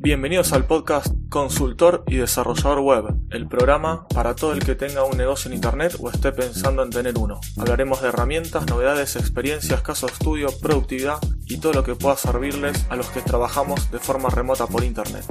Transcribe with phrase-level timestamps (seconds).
[0.00, 5.16] Bienvenidos al podcast Consultor y Desarrollador Web, el programa para todo el que tenga un
[5.16, 7.40] negocio en Internet o esté pensando en tener uno.
[7.58, 12.86] Hablaremos de herramientas, novedades, experiencias, casos de estudio, productividad y todo lo que pueda servirles
[12.88, 15.24] a los que trabajamos de forma remota por Internet.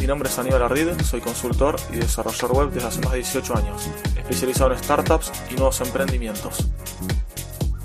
[0.00, 3.56] Mi nombre es Aníbal Ardid, soy consultor y desarrollador web desde hace más de 18
[3.56, 3.86] años,
[4.16, 6.66] especializado en startups y nuevos emprendimientos.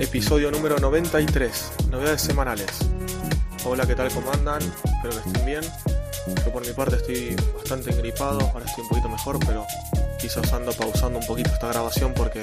[0.02, 2.72] Episodio número 93, novedades semanales.
[3.66, 4.12] Hola, ¿qué tal?
[4.12, 4.60] ¿Cómo andan?
[4.60, 5.62] Espero que estén bien.
[6.44, 9.64] Yo por mi parte estoy bastante engripado, ahora estoy un poquito mejor, pero
[10.20, 12.42] quizás ando pausando un poquito esta grabación porque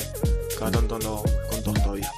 [0.56, 2.12] cada tanto ando con tos todavía.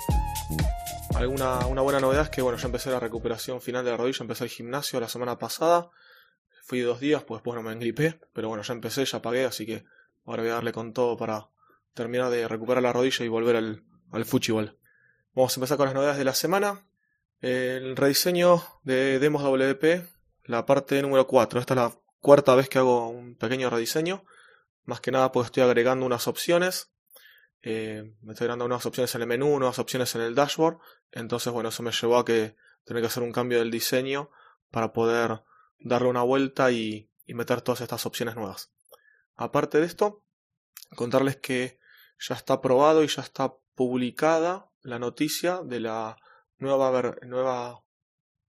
[1.27, 4.45] Una buena novedad es que bueno, ya empecé la recuperación final de la rodilla, empecé
[4.45, 5.89] el gimnasio la semana pasada,
[6.65, 9.85] fui dos días, pues bueno me engripé, pero bueno, ya empecé, ya pagué, así que
[10.27, 11.49] ahora voy a darle con todo para
[11.95, 14.77] terminar de recuperar la rodilla y volver al, al fútbol.
[15.33, 16.85] Vamos a empezar con las novedades de la semana.
[17.41, 20.09] El rediseño de Demos WP
[20.43, 21.61] la parte número 4.
[21.61, 24.25] Esta es la cuarta vez que hago un pequeño rediseño.
[24.83, 26.91] Más que nada pues estoy agregando unas opciones.
[27.63, 30.79] Eh, me estoy agregando unas opciones en el menú, unas opciones en el dashboard.
[31.13, 34.33] Entonces, bueno, eso me llevó a que tener que hacer un cambio del diseño
[34.73, 35.45] para poder
[35.79, 38.73] darle una vuelta y, y meter todas estas opciones nuevas.
[39.37, 40.25] Aparte de esto,
[40.97, 41.79] contarles que
[42.19, 46.17] ya está aprobado y ya está publicada la noticia de la
[46.59, 47.83] nueva, nueva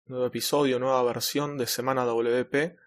[0.06, 2.78] nuevo episodio, nueva versión de Semana WP,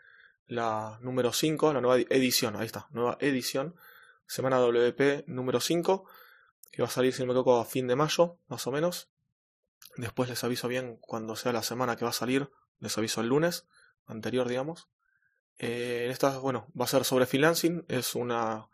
[0.46, 3.74] la número 5, la nueva edición, ahí está, nueva edición,
[4.26, 6.04] Semana WP número 5,
[6.70, 9.10] que va a salir, si no me equivoco, a fin de mayo, más o menos.
[9.96, 13.28] Después les aviso bien cuando sea la semana que va a salir, les aviso el
[13.28, 13.66] lunes,
[14.06, 14.88] anterior, digamos.
[15.58, 18.68] Eh, esta, bueno, va a ser sobre freelancing, es una,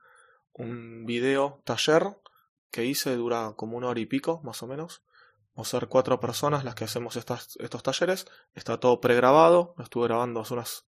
[0.53, 2.17] un video taller
[2.71, 5.03] que hice, dura como una hora y pico, más o menos.
[5.57, 8.27] A ser cuatro personas las que hacemos estas, estos talleres.
[8.55, 9.75] Está todo pregrabado.
[9.77, 10.87] Lo estuve grabando hace unas,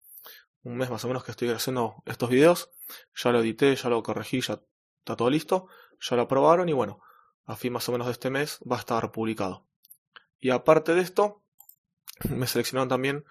[0.63, 2.71] un mes más o menos que estoy haciendo estos videos.
[3.15, 4.63] Ya lo edité, ya lo corregí, ya
[4.99, 5.67] está todo listo.
[6.01, 7.01] Ya lo aprobaron y bueno,
[7.45, 9.67] a fin más o menos de este mes va a estar publicado.
[10.39, 11.43] Y aparte de esto,
[12.31, 13.25] me seleccionaron también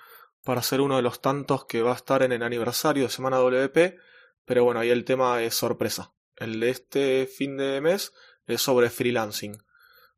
[0.44, 3.38] para ser uno de los tantos que va a estar en el aniversario de Semana
[3.38, 4.00] WP.
[4.46, 6.14] Pero bueno, ahí el tema es sorpresa.
[6.36, 8.14] El de este fin de mes
[8.58, 9.62] sobre freelancing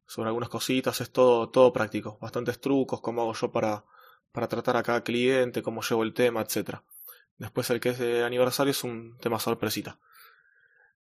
[0.06, 3.84] sobre algunas cositas, es todo, todo práctico, bastantes trucos, cómo hago yo para,
[4.32, 6.82] para tratar a cada cliente, cómo llevo el tema, etc.
[7.38, 10.00] Después el que es de aniversario es un tema sorpresita.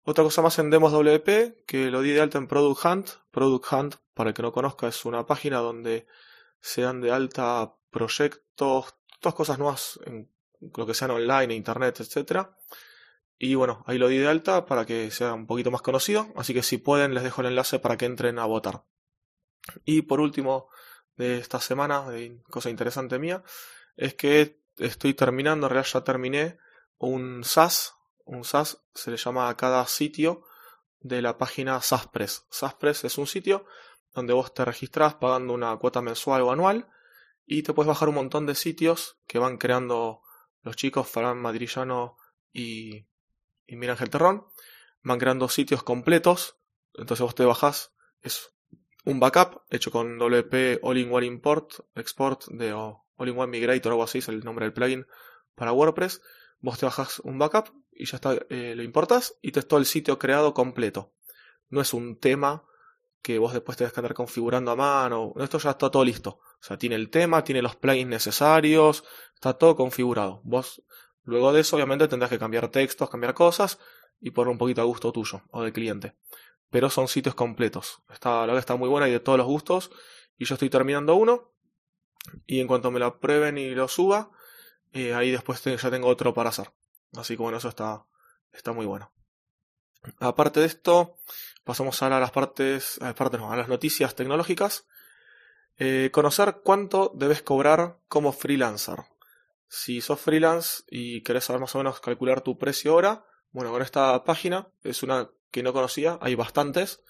[0.03, 3.09] Otra cosa más en Demos WP, que lo di de alta en Product Hunt.
[3.31, 6.07] Product Hunt, para el que no conozca, es una página donde
[6.61, 10.31] se dan de alta proyectos, todas cosas nuevas en
[10.77, 12.49] lo que sean online, internet, etc.
[13.43, 16.31] Y bueno, ahí lo di de alta para que sea un poquito más conocido.
[16.37, 18.85] Así que si pueden, les dejo el enlace para que entren a votar.
[19.87, 20.69] Y por último,
[21.17, 22.05] de esta semana,
[22.51, 23.43] cosa interesante mía,
[23.97, 26.59] es que estoy terminando, en realidad ya terminé,
[26.99, 27.95] un SAS.
[28.27, 30.45] Un SAS se le llama a cada sitio
[31.01, 32.47] de la página SASPress.
[32.51, 33.65] SASPress es un sitio
[34.13, 36.91] donde vos te registras pagando una cuota mensual o anual
[37.47, 40.21] y te puedes bajar un montón de sitios que van creando
[40.61, 42.19] los chicos, Fran Madrillano
[42.53, 43.07] y,
[43.71, 44.45] y Mira Ángel Terrón.
[45.03, 46.57] Van creando sitios completos.
[46.95, 48.53] Entonces vos te bajás, es
[49.05, 54.45] un backup hecho con WP All-in-One Import, Export de All-in-One Migrator algo así, es el
[54.45, 55.07] nombre del plugin
[55.55, 56.21] para WordPress.
[56.59, 59.81] Vos te bajas un backup y ya está, eh, lo importas y te está todo
[59.81, 61.13] el sitio creado completo.
[61.69, 62.65] No es un tema
[63.23, 65.33] que vos después tenés que andar configurando a mano.
[65.39, 66.31] Esto ya está todo listo.
[66.31, 69.05] O sea, tiene el tema, tiene los plugins necesarios,
[69.35, 70.41] está todo configurado.
[70.45, 70.83] Vos,
[71.31, 73.79] luego de eso, obviamente tendrás que cambiar textos, cambiar cosas
[74.21, 76.15] y poner un poquito a gusto tuyo o del cliente
[76.71, 78.01] pero son sitios completos.
[78.11, 79.91] Está, la verdad está muy buena y de todos los gustos.
[80.39, 81.53] Y yo estoy terminando uno.
[82.47, 84.31] Y en cuanto me lo prueben y lo suba,
[84.93, 86.73] eh, ahí después ya tengo otro para hacer.
[87.17, 88.07] Así que bueno, eso está,
[88.53, 89.13] está muy bueno.
[90.19, 91.17] Aparte de esto,
[91.65, 94.87] pasamos ahora a las partes, a las, partes a las noticias tecnológicas.
[95.79, 98.99] Eh, conocer cuánto debes cobrar como freelancer.
[99.73, 103.83] Si sos freelance y querés saber más o menos calcular tu precio hora, bueno, con
[103.83, 107.05] esta página es una que no conocía, hay bastantes.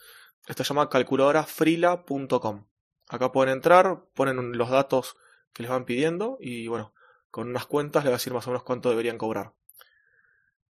[0.47, 2.67] Esta se llama calculadorafrila.com.
[3.09, 5.17] Acá pueden entrar, ponen los datos
[5.55, 6.93] que les van pidiendo y bueno,
[7.31, 9.55] con unas cuentas les va a decir más o menos cuánto deberían cobrar.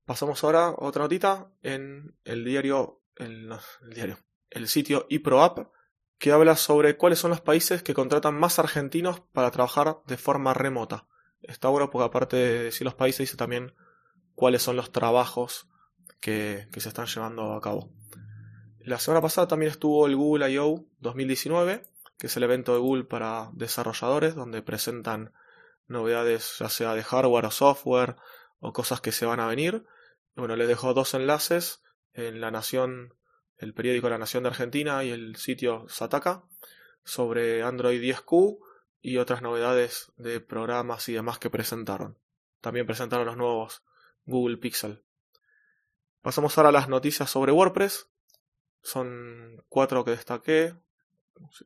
[0.05, 3.49] Pasamos ahora a otra notita en el diario, el,
[3.83, 4.19] el diario,
[4.50, 5.06] el sitio
[6.19, 10.53] que habla sobre cuáles son los países que contratan más argentinos para trabajar de forma
[10.53, 11.06] remota.
[11.46, 13.72] Está bueno porque aparte de decir los países dice también
[14.34, 15.69] cuáles son los trabajos
[16.20, 17.93] que, se están llevando a cabo.
[18.81, 20.84] La semana pasada también estuvo el Google I.O.
[21.00, 21.82] 2019,
[22.19, 25.32] que es el evento de Google para desarrolladores, donde presentan
[25.87, 28.16] novedades ya sea de hardware o software
[28.58, 29.84] o cosas que se van a venir.
[30.34, 31.82] Bueno, les dejo dos enlaces
[32.12, 33.14] en La Nación,
[33.56, 36.44] el periódico La Nación de Argentina y el sitio Sataka
[37.04, 38.58] sobre Android 10Q
[39.06, 42.19] y otras novedades de programas y demás que presentaron.
[42.61, 43.85] También presentaron los nuevos
[44.25, 45.05] Google Pixel.
[46.23, 48.08] Pasamos ahora a las noticias sobre WordPress.
[48.82, 50.75] Son cuatro que destaqué.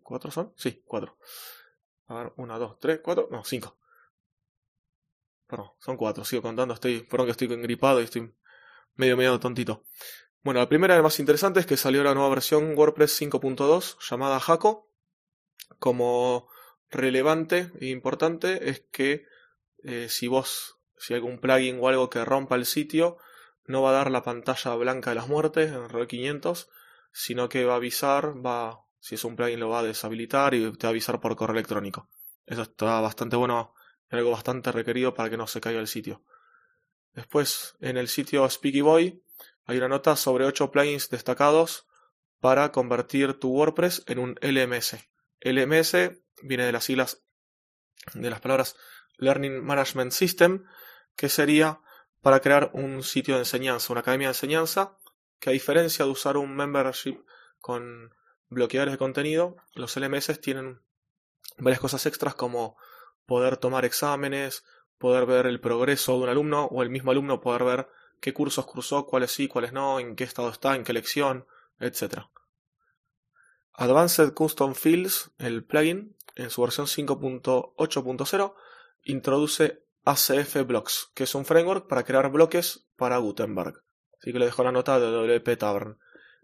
[0.03, 0.53] ¿Cuatro son?
[0.55, 1.17] Sí, cuatro.
[2.09, 3.27] A ver, una, dos, tres, cuatro.
[3.31, 3.79] No, cinco.
[5.47, 6.27] Perdón, son cuatro.
[6.27, 6.75] Sigo contando.
[6.75, 8.35] Estoy, perdón que estoy engripado y estoy
[8.97, 9.83] medio, medio tontito.
[10.43, 14.41] Bueno, la primera y más interesante es que salió la nueva versión WordPress 5.2 llamada
[14.41, 14.91] Jaco.
[15.79, 16.51] Como
[16.91, 19.27] relevante e importante es que
[19.83, 23.19] eh, si vos, si hay algún plugin o algo que rompa el sitio,
[23.67, 26.69] no va a dar la pantalla blanca de las muertes en RE 500,
[27.13, 30.73] sino que va a avisar, va, si es un plugin lo va a deshabilitar y
[30.73, 32.09] te va a avisar por correo electrónico.
[32.47, 33.75] Eso está bastante bueno,
[34.09, 36.25] es algo bastante requerido para que no se caiga el sitio.
[37.13, 39.23] Después, en el sitio Speaky Boy
[39.65, 41.87] hay una nota sobre 8 plugins destacados
[42.41, 44.97] para convertir tu WordPress en un LMS.
[45.41, 45.95] LMS
[46.43, 47.23] viene de las siglas
[48.15, 48.77] de las palabras
[49.19, 50.65] Learning Management System,
[51.17, 51.81] que sería
[52.23, 54.97] para crear un sitio de enseñanza, una academia de enseñanza,
[55.39, 57.25] que a diferencia de usar un membership
[57.59, 58.15] con
[58.49, 60.83] bloqueadores de contenido, los LMS tienen
[61.59, 62.77] varias cosas extras como
[63.27, 64.65] poder tomar exámenes,
[64.99, 67.89] poder ver el progreso de un alumno o el mismo alumno poder ver
[68.21, 71.47] qué cursos cursó, cuáles sí, cuáles no, en qué estado está, en qué lección,
[71.79, 72.27] etc.
[73.81, 78.55] Advanced Custom Fields, el plugin, en su versión 5.8.0,
[79.05, 83.83] introduce ACF Blocks, que es un framework para crear bloques para Gutenberg.
[84.19, 85.99] Así que le dejo la nota de WP Tavern.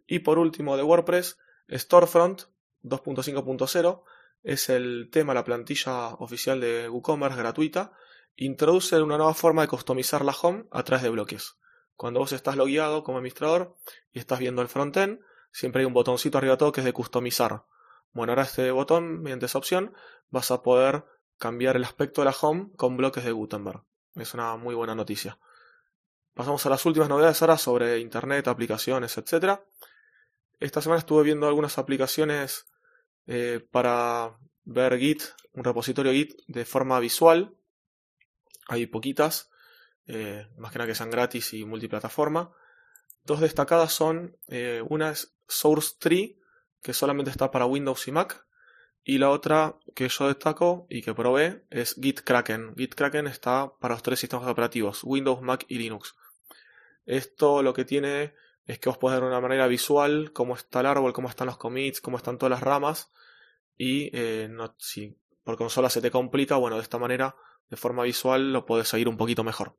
[0.07, 1.37] Y por último de WordPress,
[1.71, 2.45] Storefront
[2.85, 4.03] 2.5.0
[4.43, 7.93] es el tema, la plantilla oficial de WooCommerce gratuita.
[8.37, 11.57] Introduce una nueva forma de customizar la home a través de bloques.
[11.97, 13.77] Cuando vos estás logueado como administrador
[14.15, 15.21] y estás viendo el frontend,
[15.57, 17.65] siempre hay un botoncito arriba de todo que es de customizar.
[18.13, 19.95] Bueno, ahora este botón, mediante esa opción,
[20.29, 21.07] vas a poder
[21.39, 23.83] cambiar el aspecto de la home con bloques de Gutenberg.
[24.17, 25.39] Es una muy buena noticia.
[26.35, 29.61] Pasamos a las últimas novedades ahora sobre Internet, aplicaciones, etc.
[30.61, 32.67] Esta semana estuve viendo algunas aplicaciones
[33.27, 35.23] eh, para ver Git,
[35.55, 37.57] un repositorio Git de forma visual.
[38.69, 39.51] Hay poquitas,
[40.07, 42.53] eh, más que nada que sean gratis y multiplataforma.
[43.27, 46.39] Dos destacadas son, eh, una es SourceTree,
[46.81, 48.47] que solamente está para Windows y Mac,
[49.03, 52.77] y la otra que yo destaco y que probé es GitKraken.
[52.77, 56.15] GitKraken está para los tres sistemas operativos, Windows, Mac y Linux.
[57.05, 58.33] Esto lo que tiene
[58.65, 61.49] es que os podés ver de una manera visual cómo está el árbol, cómo están
[61.49, 63.13] los commits, cómo están todas las ramas.
[63.77, 67.35] Y eh, no, si por consola se te complica, bueno, de esta manera,
[67.71, 69.77] de forma visual, lo puedes seguir un poquito mejor.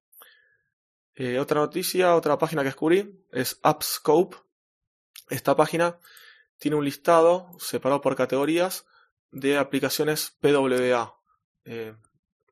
[1.19, 4.37] Eh, otra noticia, otra página que descubrí es AppScope.
[5.31, 5.97] Esta página
[6.59, 8.85] tiene un listado separado por categorías
[9.31, 11.19] de aplicaciones PWA.
[11.65, 11.95] Eh,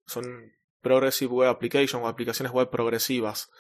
[0.07, 0.51] son
[0.81, 3.51] Progressive Web Application o aplicaciones web progresivas.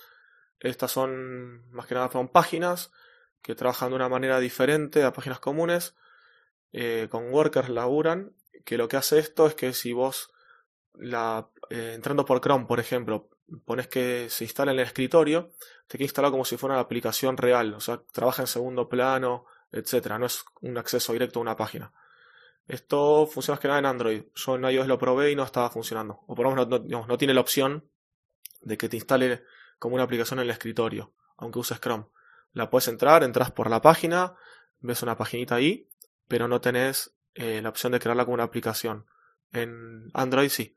[0.59, 2.91] Estas son, más que nada, son páginas
[3.43, 5.93] que trabajan de una manera diferente a páginas comunes.
[6.71, 8.35] Eh, con workers laburan.
[8.65, 10.31] Que lo que hace esto es que si vos,
[10.93, 13.29] la, entrando por Chrome, por ejemplo,
[13.65, 15.51] pones que se instala en el escritorio,
[15.87, 17.73] te queda instalado como si fuera una aplicación real.
[17.73, 20.17] O sea, trabaja en segundo plano, etcétera.
[20.19, 21.93] No es un acceso directo a una página.
[22.67, 24.23] Esto funciona más que nada en Android.
[24.33, 26.21] Yo en iOS lo probé y no estaba funcionando.
[26.27, 27.87] O por lo menos no, tiene la opción
[28.61, 29.43] de que te instale
[29.77, 32.07] como una aplicación en el escritorio, aunque uses Chrome.
[32.53, 34.33] La puedes entrar, entras por la página,
[34.79, 35.89] ves una paginita ahí,
[36.27, 39.05] pero no tenés eh, la opción de crearla como una aplicación.
[39.51, 40.75] En Android sí.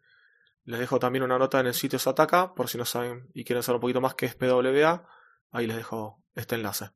[0.68, 3.62] Les dejo también una nota en el sitio Sataka, por si no saben y quieren
[3.62, 5.08] saber un poquito más qué es PWA.
[5.50, 6.90] Ahí les dejo este enlace.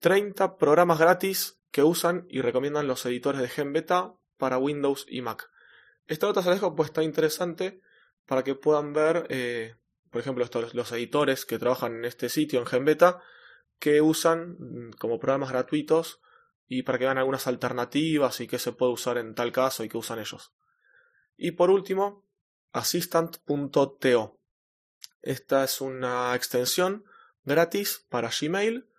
[0.00, 5.50] 30 programas gratis que usan y recomiendan los editores de GenBeta para Windows y Mac.
[6.06, 7.80] Esta nota se dejo pues está interesante
[8.26, 9.76] para que puedan ver, eh,
[10.10, 13.22] por ejemplo, estos, los editores que trabajan en este sitio en GenBeta
[13.78, 16.20] que usan mm, como programas gratuitos
[16.68, 19.88] y para que vean algunas alternativas y qué se puede usar en tal caso y
[19.88, 20.52] qué usan ellos.
[21.38, 22.24] Y por último,
[22.74, 24.40] assistant.to.
[25.22, 27.04] Esta es una extensión
[27.44, 28.90] gratis para Gmail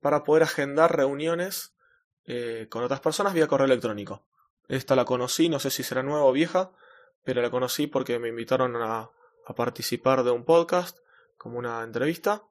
[0.00, 1.74] para poder agendar reuniones
[2.24, 4.24] eh, con otras personas vía correo electrónico.
[4.68, 6.70] Esta la conocí, no sé si será nueva o vieja,
[7.24, 9.10] pero la conocí porque me invitaron a,
[9.56, 10.98] participar de un podcast,
[11.38, 12.44] como una entrevista.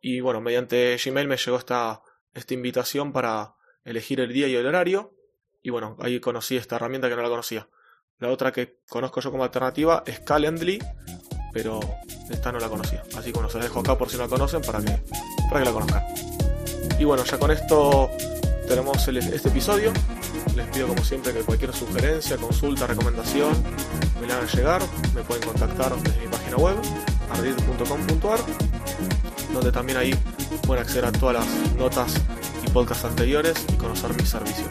[0.00, 4.66] Y bueno, mediante Gmail me llegó esta, esta invitación para elegir el día y el
[4.66, 5.14] horario.
[5.62, 7.68] Y bueno, ahí conocí esta herramienta que no la conocía.
[8.20, 10.80] La otra que conozco yo como alternativa es Calendly,
[11.52, 11.78] pero
[12.28, 13.04] esta no la conocía.
[13.16, 15.00] Así que bueno, se la dejo acá por si no la conocen para que,
[15.48, 16.04] para que la conozcan.
[16.98, 18.10] Y bueno, ya con esto
[18.66, 19.92] tenemos este episodio.
[20.56, 23.52] Les pido como siempre que cualquier sugerencia, consulta, recomendación
[24.20, 24.82] me la hagan llegar.
[25.14, 26.76] Me pueden contactar desde mi página web,
[27.30, 28.40] ardid.com.ar,
[29.52, 30.14] donde también ahí
[30.66, 32.14] pueden acceder a todas las notas
[32.66, 34.66] y podcasts anteriores y conocer mis servicios.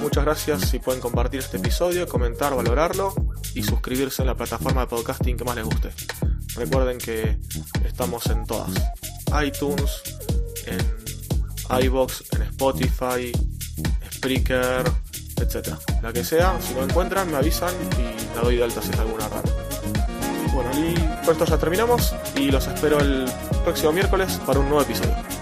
[0.00, 3.12] Muchas gracias si pueden compartir este episodio, comentar, valorarlo
[3.54, 5.90] y suscribirse en la plataforma de podcasting que más les guste.
[6.54, 7.38] Recuerden que
[7.84, 8.70] estamos en todas.
[9.44, 10.02] iTunes,
[10.66, 13.32] en iBox, en Spotify,
[14.12, 14.90] Spreaker,
[15.36, 15.74] etc.
[16.02, 18.98] La que sea, si lo encuentran me avisan y la doy de alta si es
[18.98, 19.50] alguna rara.
[20.54, 20.70] Bueno,
[21.24, 23.26] con esto ya terminamos y los espero el
[23.64, 25.37] próximo miércoles para un nuevo episodio.